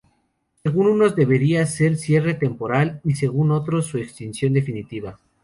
[0.63, 5.19] Según unos debiera ser un cierre temporal y según otros su extinción definitiva.